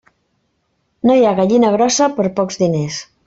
[1.09, 3.01] No hi ha gallina grossa per pocs diners.